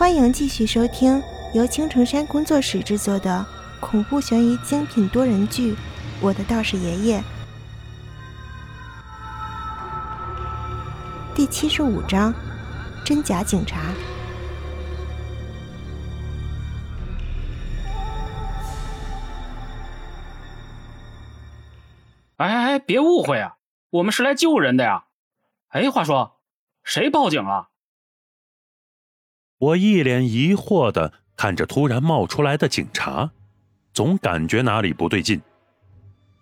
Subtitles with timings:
[0.00, 1.22] 欢迎继续收听
[1.52, 3.44] 由青城山工作室制作的
[3.80, 5.74] 恐怖悬疑精品多人剧
[6.22, 7.20] 《我的道士爷爷》
[11.34, 12.32] 第七十五章：
[13.04, 13.92] 真假警察。
[22.38, 23.56] 哎哎哎，别误会啊，
[23.90, 25.04] 我们是来救人的呀。
[25.68, 26.40] 哎，话说，
[26.82, 27.68] 谁报警了？
[29.60, 33.30] 我一脸疑惑的看着突然冒出来的警察，
[33.92, 35.38] 总感觉哪里不对劲。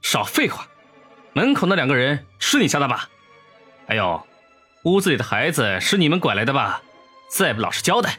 [0.00, 0.68] 少废话，
[1.32, 3.08] 门口那两个人是你家的吧？
[3.88, 4.22] 还有，
[4.84, 6.80] 屋子里的孩子是你们拐来的吧？
[7.28, 8.16] 再不老实交代，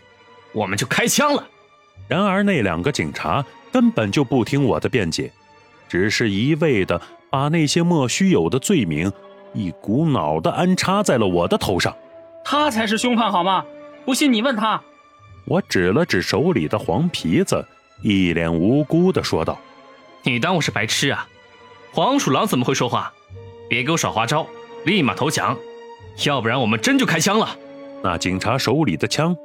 [0.51, 1.47] 我们就开枪了。
[2.09, 5.31] 然而那两个警察根本就不听我的辩解，
[5.87, 9.09] 只是一味的把那些莫须有的罪名
[9.53, 11.95] 一股脑的安插在了我的头上。
[12.43, 13.63] 他才是凶犯好吗？
[14.03, 14.83] 不信你问他。
[15.49, 17.65] 我指了指手里的黄皮子，
[18.03, 19.59] 一脸无辜的说道
[20.21, 21.27] ：“你当我是白痴啊？
[21.91, 23.11] 黄鼠狼怎么会说话？
[23.67, 24.45] 别给我耍花招，
[24.85, 25.57] 立马投降，
[26.23, 27.57] 要不然我们真就开枪了。”
[28.03, 29.35] 那警察手里的枪，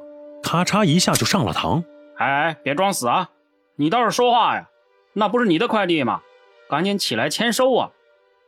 [0.43, 1.83] 咔嚓一下就上了膛。
[2.17, 3.31] 哎哎，别装死啊！
[3.75, 4.69] 你倒是说话呀！
[5.13, 6.21] 那不是你的快递吗？
[6.69, 7.89] 赶紧起来签收啊！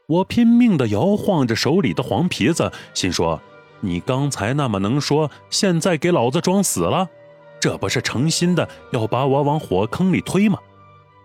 [0.05, 3.41] 我拼命的摇晃着手里的黄皮子，心说：
[3.81, 7.09] 你刚才那么能说，现在给老子装死了？
[7.59, 10.59] 这不是诚心的要把我往火坑里推吗？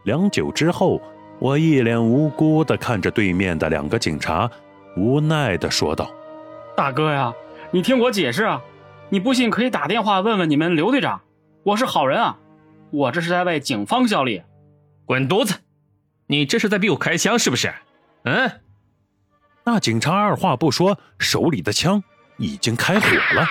[0.05, 1.01] 良久之后，
[1.39, 4.51] 我一脸无辜的看着对面的两个警察，
[4.97, 6.11] 无奈的说道
[6.77, 7.33] ：“大哥呀，
[7.71, 8.61] 你听我解释啊！
[9.11, 11.21] 你不信可以打电话问问你们刘队长，
[11.63, 12.39] 我是好人啊，
[12.91, 14.43] 我这是在为警方效力。”
[15.05, 15.55] 滚犊子！
[16.27, 17.73] 你这是在逼我开枪是不是？
[18.25, 18.51] 嗯？
[19.65, 22.03] 那警察二话不说，手里的枪
[22.39, 23.47] 已经开火了。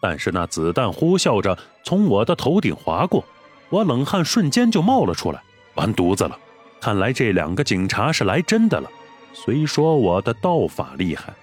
[0.00, 3.24] 但是那子弹呼啸着从我的头顶划过，
[3.70, 5.42] 我冷汗瞬间就冒了出来，
[5.74, 6.38] 完犊子了！
[6.80, 8.88] 看来这两个警察是来真的了。
[9.32, 11.34] 虽说我的道法厉害，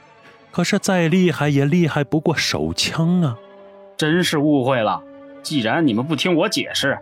[0.52, 3.38] 可是再厉害也厉害不过手枪啊！
[3.98, 5.02] 真是误会了。
[5.44, 6.98] 既然你们不听我解释，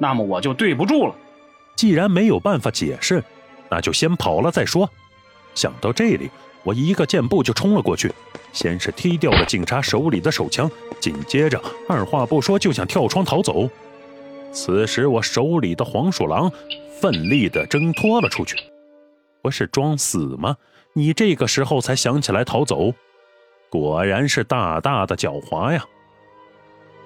[0.00, 1.14] 那么我就对不住了。
[1.76, 3.22] 既然没有办法解释，
[3.70, 4.90] 那就先跑了再说。
[5.54, 6.30] 想到这里，
[6.62, 8.12] 我一个箭步就冲了过去。
[8.52, 13.68] 先是踢掉了警察手里的手枪，紧接着二话不说就想跳窗逃走。
[14.52, 16.50] 此时我手里的黄鼠狼
[17.00, 18.56] 奋力地挣脱了出去。
[19.42, 20.56] 不是装死吗？
[20.94, 22.92] 你这个时候才想起来逃走，
[23.70, 25.84] 果然是大大的狡猾呀！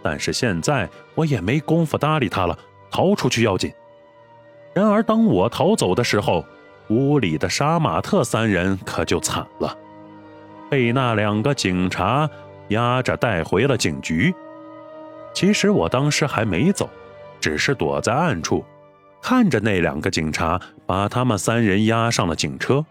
[0.02, 2.58] 但是现在我也没工夫搭理他了，
[2.90, 3.70] 逃出去要紧。
[4.72, 6.44] 然而当我逃走的时候，
[6.88, 9.76] 屋里的杀马特三人可就惨了。
[10.70, 12.28] 被那两个警察
[12.68, 14.34] 押着带回了警局。
[15.34, 16.88] 其实我当时还没走，
[17.40, 18.64] 只是躲在暗处，
[19.22, 22.84] 看着那两个警察把他们三人押上了警车。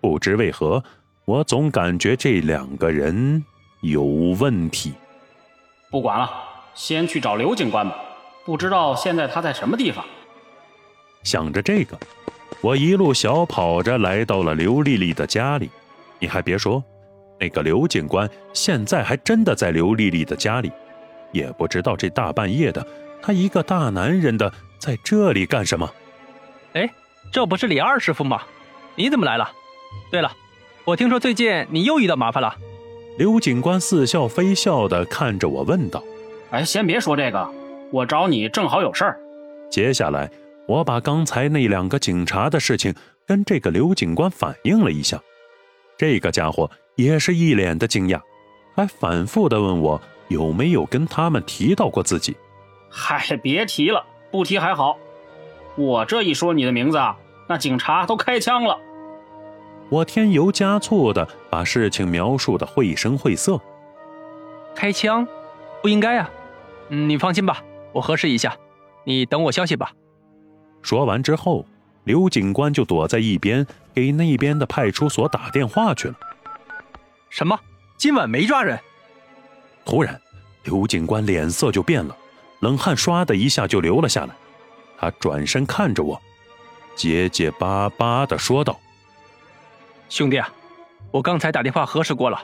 [0.00, 0.82] 不知为何，
[1.24, 3.44] 我总感觉这两个人
[3.82, 4.94] 有问题。
[5.90, 6.30] 不管了，
[6.74, 7.96] 先去找刘警官吧。
[8.44, 10.04] 不知道现在他在什么地方。
[11.22, 11.96] 想着这个，
[12.62, 15.68] 我一路小跑着来到了刘丽丽的家里。
[16.18, 16.82] 你还别说。
[17.40, 20.70] 那个刘警官现在还真的在刘丽丽的家里，
[21.32, 22.86] 也不知道这大半夜的，
[23.20, 25.92] 他一个大男人的在这里干什么？
[26.74, 26.88] 哎，
[27.32, 28.42] 这不是李二师傅吗？
[28.94, 29.50] 你怎么来了？
[30.12, 30.30] 对了，
[30.84, 32.54] 我听说最近你又遇到麻烦了。
[33.18, 36.00] 刘警官似笑非笑的看着我问道
[36.52, 37.50] ：“哎，先别说这个，
[37.90, 39.18] 我找你正好有事儿。”
[39.68, 40.30] 接下来，
[40.68, 42.94] 我把刚才那两个警察的事情
[43.26, 45.20] 跟这个刘警官反映了一下，
[45.96, 46.70] 这个家伙。
[46.96, 48.20] 也是一脸的惊讶，
[48.76, 52.36] 还反复的问我有没有跟他们提到过自己。
[52.90, 54.98] 嗨，别提了，不提还好。
[55.74, 57.16] 我这一说你的名字啊，
[57.48, 58.78] 那警察都开枪了。
[59.88, 63.58] 我添油加醋的把事情描述的绘声绘色。
[64.74, 65.26] 开枪？
[65.80, 66.30] 不应该啊。
[66.90, 67.64] 嗯，你放心吧，
[67.94, 68.54] 我核实一下，
[69.04, 69.92] 你等我消息吧。
[70.82, 71.64] 说完之后，
[72.04, 76.14] 刘警官就躲在一边给那边的派出所打电话去了。
[77.30, 77.58] 什么？
[77.96, 78.78] 今晚没抓人？
[79.84, 80.20] 突然，
[80.64, 82.16] 刘警官脸色就变了，
[82.60, 84.34] 冷汗唰的一下就流了下来。
[84.98, 86.20] 他转身看着我，
[86.94, 88.78] 结结巴巴的说道
[90.08, 90.52] ：“兄弟啊，
[91.10, 92.40] 我刚才打电话核实过了，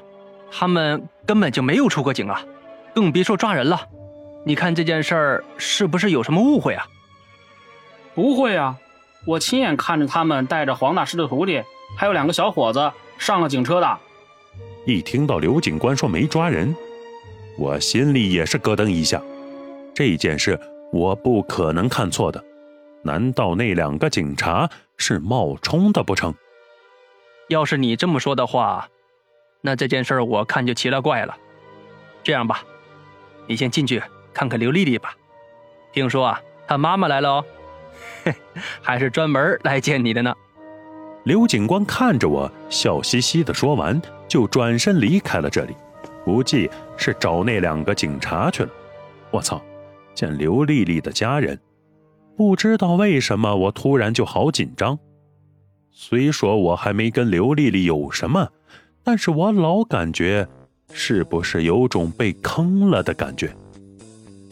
[0.51, 2.43] 他们根本就没有出过警啊，
[2.95, 3.81] 更别说抓人了。
[4.45, 6.87] 你看这件事儿是不是有什么误会啊
[8.19, 8.77] ？”“不会啊，
[9.25, 11.63] 我亲眼看着他们带着黄大师的徒弟，
[11.97, 13.99] 还有两个小伙子上了警车的。”
[14.85, 16.75] 一听到刘警官说没抓人，
[17.57, 19.23] 我心里也是咯噔一下。
[19.95, 20.59] 这件事
[20.93, 22.45] 我不可能看错的。
[23.05, 26.35] 难道那两个警察是冒充的不成？
[27.49, 28.89] 要是你这么说的话，
[29.61, 31.37] 那这件事我看就奇了怪了。
[32.25, 32.65] 这样吧，
[33.47, 34.03] 你先进去
[34.35, 35.15] 看看刘丽丽吧。
[35.93, 37.58] 听说啊，她妈妈来了哦，嘿，
[38.25, 38.35] 嘿
[38.83, 40.35] 还是专门来见你的呢。
[41.25, 45.75] 刘警官看着我，笑嘻嘻的说完，就转身离开了这里，
[46.25, 48.71] 估计是找那两个警察去了。
[49.31, 49.63] 我操！
[50.15, 51.57] 见刘丽丽的家人，
[52.37, 54.99] 不知道为什么我突然就好紧张。
[55.93, 58.49] 虽说我还没跟刘丽丽有什么，
[59.05, 60.49] 但是我老感觉
[60.93, 63.55] 是不是有种被坑了的感觉。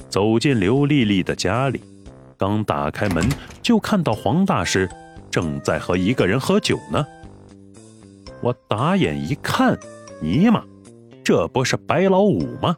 [0.08, 1.80] 走进刘丽丽的家里，
[2.38, 3.28] 刚打开门
[3.62, 4.88] 就看到黄大师。
[5.28, 7.06] 正在和一个人喝酒呢，
[8.40, 9.78] 我打眼一看，
[10.22, 10.62] 尼玛，
[11.22, 12.74] 这不是白老五吗？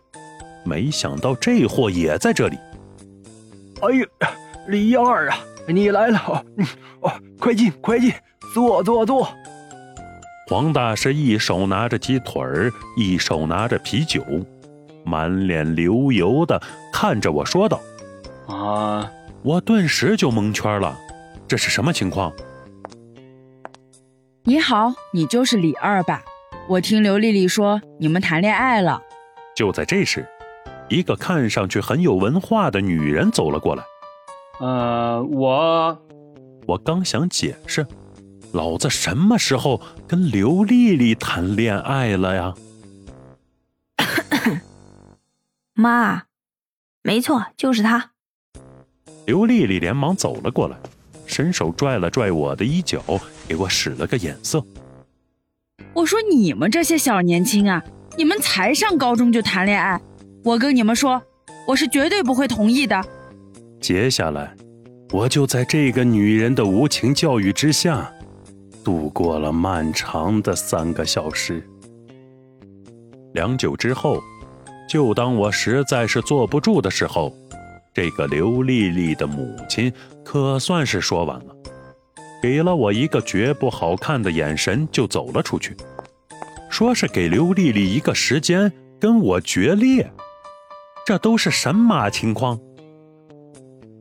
[0.64, 2.58] 没想到这货也在这里。
[3.81, 4.31] 哎呀，
[4.66, 5.38] 李二啊，
[5.69, 6.44] 你来了！
[7.00, 8.12] 哦，快进，快进，
[8.52, 9.28] 坐坐坐。
[10.49, 14.25] 黄大师一手拿着鸡腿儿，一手拿着啤酒，
[15.04, 16.61] 满脸流油的
[16.93, 17.81] 看着我说道
[18.49, 19.08] ：“啊！”
[19.43, 20.99] 我顿时就蒙圈了，
[21.46, 22.32] 这是什么情况？
[24.44, 26.23] 你好，你就是李二吧？
[26.69, 29.00] 我听刘丽丽说你们谈恋爱了。
[29.55, 30.26] 就在这时，
[30.88, 33.85] 一个看上去很有文化的女人走了过来。
[34.61, 35.99] 呃，我……
[36.67, 37.87] 我刚想解释，
[38.52, 42.55] 老子什么时候跟刘丽丽谈恋爱了呀？
[45.75, 46.25] 妈，
[47.02, 48.11] 没错，就是她。
[49.28, 50.76] 刘丽丽连忙走了过来。
[51.26, 53.02] 伸手拽了拽我的衣角，
[53.46, 54.64] 给我使了个眼色。
[55.92, 57.84] 我说：“你们这些小年轻啊，
[58.16, 60.00] 你们才上高中就谈恋爱，
[60.42, 61.22] 我跟你们说，
[61.66, 63.04] 我是绝对不会同意的。”
[63.82, 64.56] 接下来，
[65.12, 68.10] 我就在这个女人的无情教育之下，
[68.82, 71.62] 度过了漫长的三个小时。
[73.34, 74.22] 良久之后，
[74.88, 77.30] 就当我实在是坐不住的时候。
[78.00, 79.93] 这个刘丽丽的母亲
[80.25, 81.56] 可算是说完了，
[82.41, 85.77] 给了我一个绝不好看的眼神，就走了出去，
[86.71, 90.09] 说是给刘丽丽一个时间跟我决裂。
[91.05, 92.56] 这都是神马情况？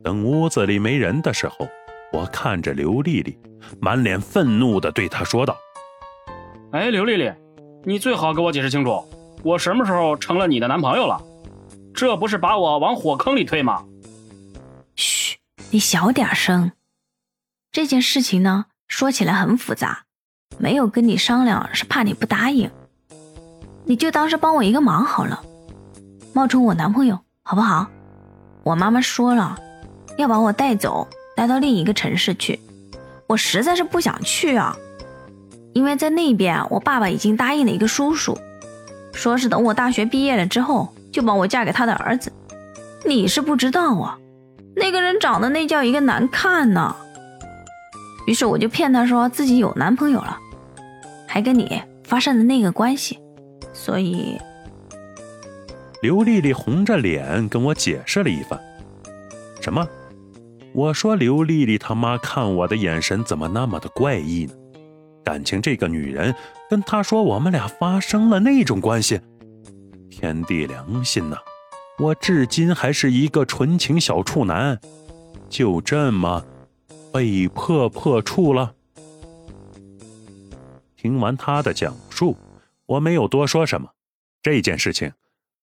[0.04, 1.66] 等屋子里没人的时候，
[2.12, 3.36] 我看着刘丽丽，
[3.80, 5.56] 满脸愤怒地对她说道
[6.70, 7.32] ：“哎，刘丽丽，
[7.82, 9.02] 你最好给我解释清楚，
[9.42, 11.20] 我什么时候成了你的男朋友了？
[11.92, 13.84] 这不是把我往火坑里推吗？”
[14.98, 15.38] 嘘
[15.70, 16.72] 你小点声。
[17.70, 20.06] 这件事情呢，说起来很复杂，
[20.58, 22.68] 没有跟你商量是怕你不答应。
[23.84, 25.40] 你就当是帮我一个忙好了，
[26.32, 27.86] 冒充我男朋友好不好？
[28.64, 29.56] 我妈妈说了，
[30.16, 31.06] 要把我带走，
[31.36, 32.58] 带到另一个城市去。
[33.28, 34.76] 我实在是不想去啊，
[35.74, 38.36] 因为在那边，我爸爸已经答应了一个叔叔，
[39.12, 42.32] 说是等我大学毕业了之后，就把我嫁给他的儿子。
[43.06, 44.18] 你是不知道啊。
[44.78, 46.94] 那个人长得那叫一个难看呢，
[48.26, 50.38] 于是我就骗他说自己有男朋友了，
[51.26, 53.18] 还跟你发生了那个关系，
[53.72, 54.38] 所以
[56.00, 58.58] 刘丽丽红着脸跟我解释了一番。
[59.60, 59.86] 什么？
[60.72, 64.52] 我说刘丽丽他妈看我的眼神怎么那么的怪异呢？
[65.24, 66.34] 感情这个女人
[66.70, 69.20] 跟她说我们俩发生了那种关系，
[70.08, 71.36] 天地良心呐！
[71.98, 74.78] 我至今还是一个纯情小处男，
[75.48, 76.44] 就这么
[77.12, 78.72] 被迫破处了。
[80.96, 82.36] 听完他的讲述，
[82.86, 83.88] 我没有多说什么。
[84.40, 85.12] 这件事情，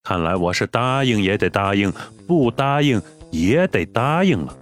[0.03, 1.91] 看来我是答应也得答应，
[2.27, 3.01] 不答应
[3.31, 4.57] 也得答应了。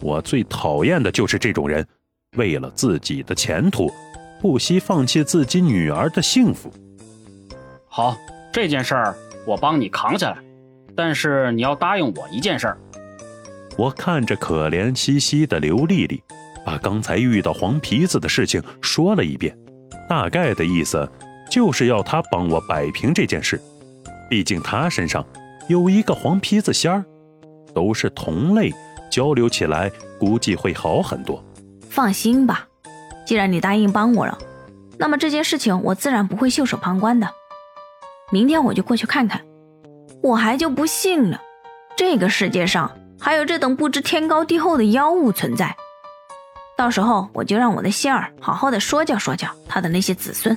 [0.00, 1.86] 我最讨厌的就是这种人，
[2.36, 3.90] 为了自己的前途，
[4.42, 6.70] 不惜放弃自己女儿的幸福。
[7.86, 8.14] 好，
[8.52, 10.47] 这件事儿我帮你扛下来。
[10.98, 12.76] 但是你要答应我一件事儿。
[13.76, 16.20] 我看着可怜兮兮的刘丽丽，
[16.66, 19.56] 把刚才遇到黄皮子的事情说了一遍，
[20.08, 21.08] 大概的意思
[21.48, 23.62] 就是要她帮我摆平这件事。
[24.28, 25.24] 毕竟她身上
[25.68, 27.04] 有一个黄皮子仙儿，
[27.72, 28.74] 都是同类，
[29.08, 29.88] 交流起来
[30.18, 31.40] 估计会好很多。
[31.88, 32.66] 放心吧，
[33.24, 34.36] 既然你答应帮我了，
[34.98, 37.30] 那么这件事情我自然不会袖手旁观的。
[38.32, 39.40] 明天我就过去看看。
[40.22, 41.40] 我还就不信了，
[41.96, 45.76] 这个世界上还有这等不知天高地厚的妖物存在。
[46.76, 50.56] 到时候我就让我的仙儿好好的说教说教他的那些子孙。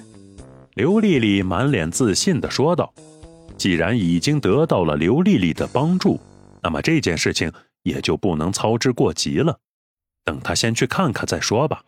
[0.75, 2.93] 刘丽丽满脸自信的说道
[3.57, 6.19] ：“既然已经得到了刘丽丽的帮助，
[6.61, 7.51] 那么这件事情
[7.83, 9.57] 也就不能操之过急了。
[10.23, 11.81] 等他先去看看再说吧。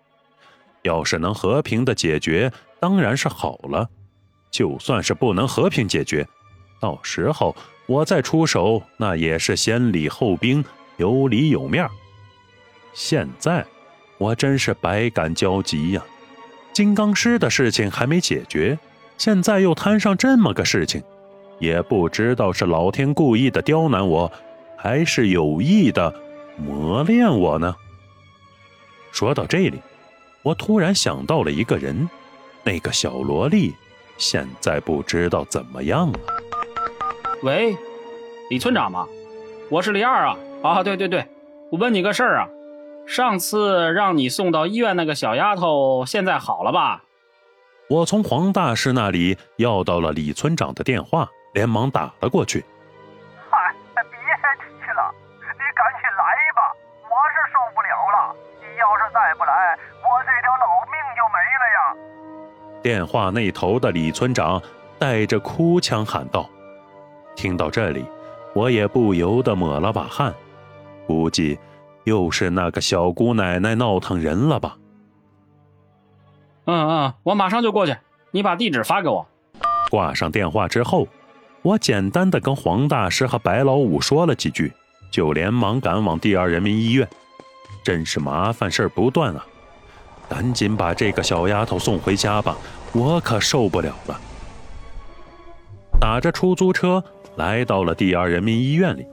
[0.82, 3.88] 要是能和平的解决，当然是好了；
[4.52, 6.28] 就算是不能和平解决，
[6.84, 10.66] 到时候我再出手，那也是先礼后兵，
[10.98, 11.88] 有理有面。
[12.94, 13.66] 现在
[14.18, 16.04] 我真是百感交集呀！
[16.74, 18.78] 金刚师的事情还没解决，
[19.18, 21.02] 现在又摊上这么个事情，
[21.58, 24.30] 也不知道是老天故意的刁难我，
[24.78, 26.14] 还是有意的
[26.58, 27.74] 磨练我呢？
[29.14, 29.80] 说到这里。
[30.42, 32.10] 我突然想到了一个人，
[32.66, 33.74] 那个小萝莉，
[34.18, 36.20] 现在不知道怎么样了。
[37.44, 37.78] 喂，
[38.50, 39.06] 李村长吗？
[39.70, 40.38] 我是李二啊！
[40.64, 41.28] 啊，对对对，
[41.70, 42.48] 我问你个事儿啊，
[43.06, 47.04] 上次让你送到医院那个小丫头，现在好了吧？
[47.90, 52.64] 我从黄大师那里要到了李村长的电话，连忙打了过去。
[53.52, 56.24] 嗨，别提了，你赶紧来
[56.56, 56.72] 吧，
[57.04, 58.34] 我是受不了了。
[58.62, 62.82] 你要是再不来，我这条老命就没了呀！
[62.82, 64.62] 电话那头的李村长
[64.98, 66.50] 带着哭腔喊道。
[67.36, 68.06] 听到这里，
[68.54, 70.34] 我也不由得抹了把汗，
[71.08, 71.58] 估计
[72.04, 74.78] 又是那个小姑奶奶闹腾人了吧？
[76.66, 77.96] 嗯嗯，我马上就过去，
[78.32, 79.28] 你把地址发给我。
[79.92, 81.08] 挂上电话之后，
[81.62, 84.72] 我简单的跟黄大师和白老五说了几句，
[85.12, 87.08] 就连忙赶往第二人民医院。
[87.84, 89.46] 真是麻烦事儿不断啊！
[90.30, 92.56] 赶紧把这个小丫头送回家吧，
[92.94, 94.20] 我可受不了了。
[96.00, 97.04] 打着出租车
[97.36, 99.06] 来到了第二人民医院里，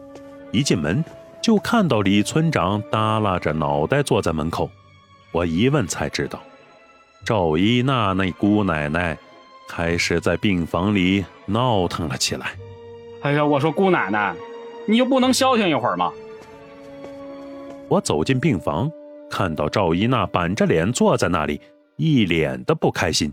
[0.52, 1.04] 一进门
[1.42, 4.68] 就看到李村长耷拉着脑袋坐在门口。
[5.32, 6.40] 我一问才知道，
[7.24, 9.16] 赵一娜那姑奶奶
[9.68, 12.52] 开始在病房里闹腾了起来。
[13.22, 14.34] 哎呀，我说姑奶奶，
[14.86, 16.12] 你就不能消停一会儿吗？
[17.88, 18.90] 我走进病房，
[19.30, 21.60] 看到赵一娜板着脸坐在那里，
[21.96, 23.32] 一脸的不开心。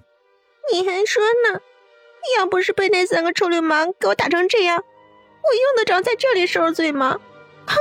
[0.72, 1.60] 你还说呢？
[2.38, 7.20] 要不是被那三个臭流氓给我打成这样，我用得着在这里受罪吗？
[7.66, 7.76] 哼！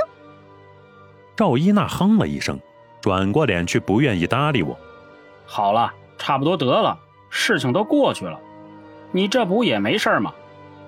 [1.37, 2.59] 赵一娜哼了一声，
[3.01, 4.79] 转过脸去，不愿意搭理我。
[5.45, 8.41] 好了，差不多得了，事情都过去了，
[9.13, 10.33] 你这不也没事吗？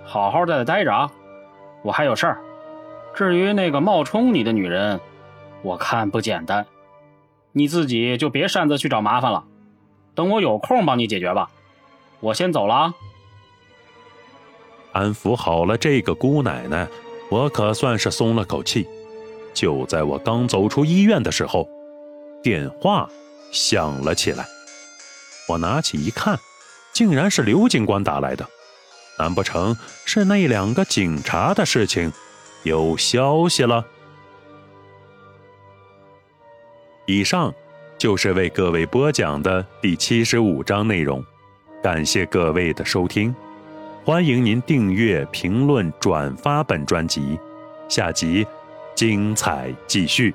[0.05, 1.11] 好好在这待着啊！
[1.83, 2.40] 我还有事儿。
[3.14, 5.00] 至于那个冒充你的女人。
[5.61, 6.67] 我看不简单，
[7.50, 9.45] 你自己就别擅自去找麻烦了，
[10.14, 11.50] 等我有空帮你解决吧。
[12.21, 12.95] 我先走了啊。
[14.99, 16.88] 安抚好了这个姑奶奶，
[17.31, 18.85] 我可算是松了口气。
[19.55, 21.69] 就在我刚走出医院的时候，
[22.43, 23.09] 电话
[23.52, 24.45] 响了起来。
[25.49, 26.37] 我拿起一看，
[26.93, 28.45] 竟然是刘警官打来的。
[29.21, 32.12] 难不成是那两个警察的事情
[32.64, 33.85] 有消息了？
[37.07, 37.55] 以上
[37.97, 41.25] 就是为各位播讲的第七十五章内容，
[41.85, 43.33] 感谢各位的收听，
[44.09, 47.38] 欢迎您订阅、评论、转发本专辑，
[47.91, 48.47] 下集
[48.95, 50.35] 精彩继续。